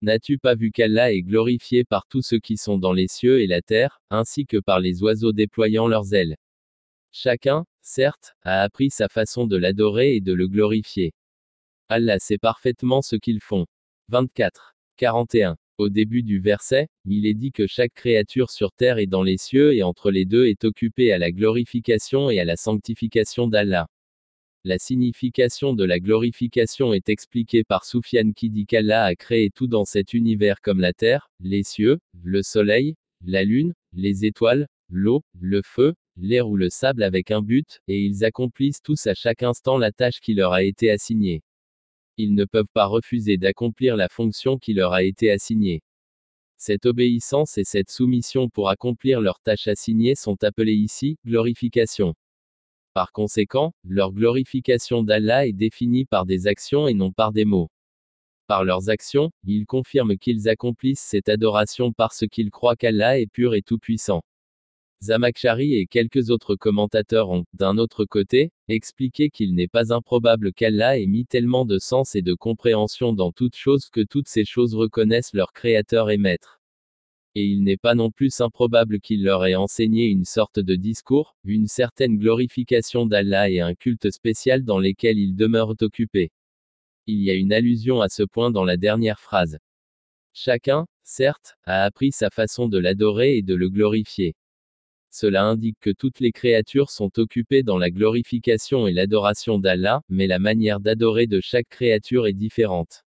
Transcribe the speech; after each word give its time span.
N'as-tu 0.00 0.38
pas 0.38 0.54
vu 0.54 0.70
qu'Allah 0.70 1.12
est 1.12 1.22
glorifié 1.22 1.82
par 1.84 2.06
tous 2.06 2.22
ceux 2.22 2.38
qui 2.38 2.56
sont 2.56 2.78
dans 2.78 2.92
les 2.92 3.08
cieux 3.08 3.40
et 3.40 3.48
la 3.48 3.62
terre, 3.62 4.00
ainsi 4.10 4.46
que 4.46 4.58
par 4.58 4.78
les 4.78 5.02
oiseaux 5.02 5.32
déployant 5.32 5.88
leurs 5.88 6.14
ailes? 6.14 6.36
Chacun, 7.10 7.64
certes, 7.80 8.34
a 8.42 8.62
appris 8.62 8.90
sa 8.90 9.08
façon 9.08 9.46
de 9.46 9.56
l'adorer 9.56 10.14
et 10.14 10.20
de 10.20 10.32
le 10.32 10.46
glorifier. 10.46 11.14
Allah 11.88 12.18
sait 12.20 12.38
parfaitement 12.38 13.02
ce 13.02 13.16
qu'ils 13.16 13.40
font. 13.40 13.66
24. 14.08 14.76
41. 14.98 15.56
Au 15.78 15.88
début 15.88 16.22
du 16.22 16.38
verset, 16.38 16.88
il 17.04 17.26
est 17.26 17.34
dit 17.34 17.50
que 17.50 17.66
chaque 17.66 17.94
créature 17.94 18.50
sur 18.50 18.72
terre 18.72 18.98
et 18.98 19.06
dans 19.06 19.22
les 19.22 19.36
cieux 19.36 19.74
et 19.74 19.82
entre 19.82 20.10
les 20.10 20.24
deux 20.24 20.46
est 20.46 20.64
occupée 20.64 21.12
à 21.12 21.18
la 21.18 21.32
glorification 21.32 22.30
et 22.30 22.38
à 22.38 22.44
la 22.44 22.56
sanctification 22.56 23.48
d'Allah. 23.48 23.88
La 24.64 24.78
signification 24.78 25.72
de 25.72 25.84
la 25.84 26.00
glorification 26.00 26.92
est 26.92 27.08
expliquée 27.08 27.62
par 27.62 27.84
Soufiane 27.84 28.34
qui 28.34 28.50
dit 28.50 28.66
qu'Allah 28.66 29.04
a 29.04 29.14
créé 29.14 29.50
tout 29.50 29.68
dans 29.68 29.84
cet 29.84 30.14
univers 30.14 30.60
comme 30.60 30.80
la 30.80 30.92
terre, 30.92 31.30
les 31.38 31.62
cieux, 31.62 32.00
le 32.24 32.42
soleil, 32.42 32.96
la 33.24 33.44
lune, 33.44 33.72
les 33.92 34.24
étoiles, 34.24 34.66
l'eau, 34.90 35.22
le 35.38 35.62
feu, 35.62 35.94
l'air 36.16 36.48
ou 36.48 36.56
le 36.56 36.70
sable 36.70 37.04
avec 37.04 37.30
un 37.30 37.40
but, 37.40 37.80
et 37.86 38.00
ils 38.00 38.24
accomplissent 38.24 38.82
tous 38.82 39.06
à 39.06 39.14
chaque 39.14 39.44
instant 39.44 39.78
la 39.78 39.92
tâche 39.92 40.20
qui 40.20 40.34
leur 40.34 40.52
a 40.52 40.64
été 40.64 40.90
assignée. 40.90 41.42
Ils 42.16 42.34
ne 42.34 42.44
peuvent 42.44 42.66
pas 42.72 42.86
refuser 42.86 43.36
d'accomplir 43.36 43.96
la 43.96 44.08
fonction 44.08 44.58
qui 44.58 44.74
leur 44.74 44.92
a 44.92 45.04
été 45.04 45.30
assignée. 45.30 45.82
Cette 46.56 46.86
obéissance 46.86 47.58
et 47.58 47.64
cette 47.64 47.90
soumission 47.90 48.48
pour 48.48 48.70
accomplir 48.70 49.20
leur 49.20 49.38
tâche 49.40 49.68
assignée 49.68 50.16
sont 50.16 50.42
appelées 50.42 50.74
ici 50.74 51.16
glorification. 51.24 52.16
Par 52.98 53.12
conséquent, 53.12 53.74
leur 53.84 54.10
glorification 54.10 55.04
d'Allah 55.04 55.46
est 55.46 55.52
définie 55.52 56.04
par 56.04 56.26
des 56.26 56.48
actions 56.48 56.88
et 56.88 56.94
non 56.94 57.12
par 57.12 57.30
des 57.30 57.44
mots. 57.44 57.70
Par 58.48 58.64
leurs 58.64 58.90
actions, 58.90 59.30
ils 59.44 59.66
confirment 59.66 60.18
qu'ils 60.18 60.48
accomplissent 60.48 61.06
cette 61.08 61.28
adoration 61.28 61.92
parce 61.92 62.24
qu'ils 62.28 62.50
croient 62.50 62.74
qu'Allah 62.74 63.20
est 63.20 63.28
pur 63.28 63.54
et 63.54 63.62
tout-puissant. 63.62 64.22
Zamakshari 65.00 65.74
et 65.74 65.86
quelques 65.86 66.30
autres 66.30 66.56
commentateurs 66.56 67.30
ont, 67.30 67.44
d'un 67.52 67.78
autre 67.78 68.04
côté, 68.04 68.50
expliqué 68.66 69.30
qu'il 69.30 69.54
n'est 69.54 69.68
pas 69.68 69.94
improbable 69.94 70.52
qu'Allah 70.52 70.98
ait 70.98 71.06
mis 71.06 71.24
tellement 71.24 71.64
de 71.64 71.78
sens 71.78 72.16
et 72.16 72.22
de 72.22 72.34
compréhension 72.34 73.12
dans 73.12 73.30
toutes 73.30 73.54
choses 73.54 73.90
que 73.90 74.00
toutes 74.00 74.26
ces 74.26 74.44
choses 74.44 74.74
reconnaissent 74.74 75.34
leur 75.34 75.52
Créateur 75.52 76.10
et 76.10 76.18
Maître 76.18 76.57
et 77.34 77.44
il 77.44 77.62
n'est 77.62 77.76
pas 77.76 77.94
non 77.94 78.10
plus 78.10 78.40
improbable 78.40 79.00
qu'il 79.00 79.22
leur 79.22 79.46
ait 79.46 79.54
enseigné 79.54 80.06
une 80.06 80.24
sorte 80.24 80.58
de 80.58 80.74
discours, 80.74 81.36
une 81.44 81.66
certaine 81.66 82.18
glorification 82.18 83.06
d'Allah 83.06 83.50
et 83.50 83.60
un 83.60 83.74
culte 83.74 84.10
spécial 84.10 84.64
dans 84.64 84.78
lesquels 84.78 85.18
ils 85.18 85.36
demeurent 85.36 85.76
occupés. 85.80 86.30
Il 87.06 87.22
y 87.22 87.30
a 87.30 87.34
une 87.34 87.52
allusion 87.52 88.00
à 88.00 88.08
ce 88.08 88.22
point 88.22 88.50
dans 88.50 88.64
la 88.64 88.76
dernière 88.76 89.20
phrase. 89.20 89.58
Chacun, 90.32 90.86
certes, 91.02 91.56
a 91.64 91.84
appris 91.84 92.12
sa 92.12 92.30
façon 92.30 92.68
de 92.68 92.78
l'adorer 92.78 93.38
et 93.38 93.42
de 93.42 93.54
le 93.54 93.70
glorifier. 93.70 94.34
Cela 95.10 95.44
indique 95.44 95.78
que 95.80 95.90
toutes 95.90 96.20
les 96.20 96.32
créatures 96.32 96.90
sont 96.90 97.18
occupées 97.18 97.62
dans 97.62 97.78
la 97.78 97.90
glorification 97.90 98.86
et 98.86 98.92
l'adoration 98.92 99.58
d'Allah, 99.58 100.02
mais 100.08 100.26
la 100.26 100.38
manière 100.38 100.80
d'adorer 100.80 101.26
de 101.26 101.40
chaque 101.40 101.68
créature 101.68 102.26
est 102.26 102.34
différente. 102.34 103.04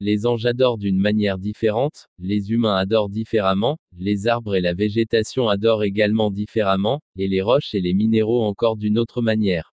Les 0.00 0.26
anges 0.26 0.46
adorent 0.46 0.78
d'une 0.78 0.98
manière 0.98 1.38
différente, 1.38 2.08
les 2.20 2.52
humains 2.52 2.76
adorent 2.76 3.08
différemment, 3.08 3.78
les 3.96 4.28
arbres 4.28 4.54
et 4.54 4.60
la 4.60 4.72
végétation 4.72 5.48
adorent 5.48 5.82
également 5.82 6.30
différemment, 6.30 7.00
et 7.16 7.26
les 7.26 7.42
roches 7.42 7.74
et 7.74 7.80
les 7.80 7.94
minéraux 7.94 8.44
encore 8.44 8.76
d'une 8.76 8.96
autre 8.96 9.22
manière. 9.22 9.74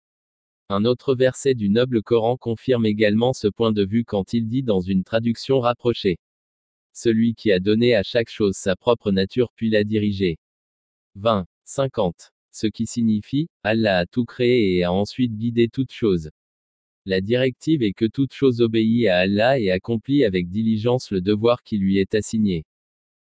Un 0.68 0.84
autre 0.84 1.16
verset 1.16 1.56
du 1.56 1.70
noble 1.70 2.04
Coran 2.04 2.36
confirme 2.36 2.86
également 2.86 3.32
ce 3.32 3.48
point 3.48 3.72
de 3.72 3.86
vue 3.86 4.04
quand 4.04 4.34
il 4.34 4.48
dit 4.50 4.62
dans 4.62 4.82
une 4.82 5.06
traduction 5.06 5.62
rapprochée. 5.62 6.20
Celui 6.94 7.34
qui 7.34 7.54
a 7.54 7.62
donné 7.62 7.96
à 7.96 8.04
chaque 8.04 8.30
chose 8.30 8.58
sa 8.58 8.76
propre 8.76 9.12
nature 9.12 9.54
puis 9.56 9.70
l'a 9.70 9.86
dirigée. 9.86 10.38
20. 11.16 11.46
50. 11.64 12.32
Ce 12.52 12.68
qui 12.68 12.88
signifie, 12.88 13.48
Allah 13.64 14.00
a 14.00 14.06
tout 14.06 14.26
créé 14.26 14.76
et 14.76 14.84
a 14.84 14.92
ensuite 14.92 15.38
guidé 15.38 15.70
toutes 15.70 15.92
choses. 15.92 16.30
La 17.10 17.22
directive 17.22 17.82
est 17.82 17.94
que 17.94 18.06
toute 18.06 18.34
chose 18.34 18.62
obéit 18.62 19.08
à 19.08 19.18
Allah 19.18 19.60
et 19.60 19.72
accomplit 19.72 20.24
avec 20.24 20.48
diligence 20.48 21.10
le 21.10 21.22
devoir 21.22 21.64
qui 21.64 21.80
lui 21.80 21.98
est 21.98 22.14
assigné. 22.14 22.68